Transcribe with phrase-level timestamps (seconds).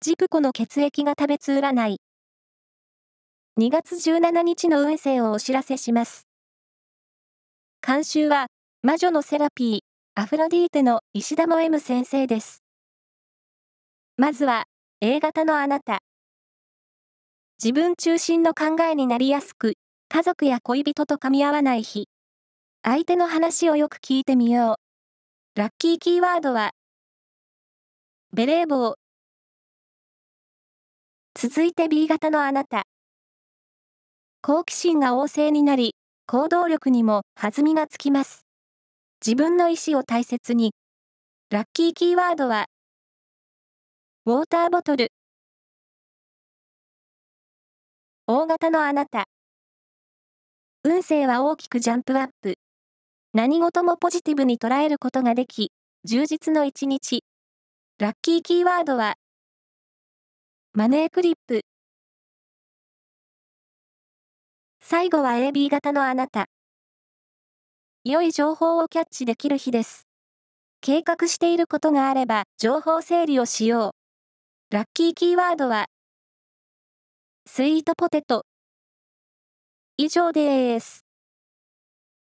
[0.00, 2.00] ジプコの血液が食べつ占い。
[3.58, 6.28] 2月17日の運勢をお知らせします。
[7.84, 8.46] 監修は、
[8.82, 9.80] 魔女のセラピー、
[10.14, 12.62] アフロディーテの石田も M 先生です。
[14.16, 14.66] まずは、
[15.00, 15.98] A 型のあなた。
[17.60, 19.74] 自分中心の考えになりやすく、
[20.08, 22.08] 家族や恋人と噛み合わない日。
[22.84, 24.78] 相手の話をよく聞いてみよ
[25.56, 25.58] う。
[25.58, 26.70] ラッキーキーワードは、
[28.32, 28.94] ベレー帽。
[31.40, 32.82] 続いて B 型のあなた。
[34.42, 35.94] 好奇心が旺盛になり、
[36.26, 38.44] 行動力にも弾みがつきます。
[39.24, 40.72] 自分の意思を大切に。
[41.50, 42.66] ラッキーキーワードは、
[44.26, 45.12] ウォーターボトル。
[48.26, 49.26] 大型のあなた。
[50.82, 52.56] 運勢は大きくジャンプアップ。
[53.32, 55.70] 何事もポジティブに捉えることができ、
[56.02, 57.22] 充実の一日。
[58.00, 59.14] ラッキーキーワードは、
[60.78, 61.62] マネークリップ。
[64.80, 66.46] 最後は AB 型のあなた。
[68.04, 70.06] 良い情報をキャッチできる日です。
[70.80, 73.96] 計画していることがあれば、情報整理をしよ
[74.70, 74.72] う。
[74.72, 75.86] ラッキーキーワードは、
[77.44, 78.46] スイートポテト。
[79.96, 81.07] 以上です。